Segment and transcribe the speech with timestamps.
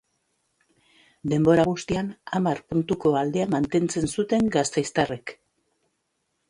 [1.33, 2.09] Denbora guztian
[2.39, 5.37] hamar puntuko aldea mantentzen zuten gasteiztarrek.